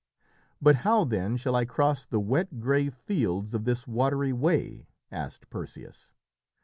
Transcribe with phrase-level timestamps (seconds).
[0.59, 5.47] "But how, then, shall I cross the wet grey fields of this watery way?" asked
[5.51, 6.11] Perseus.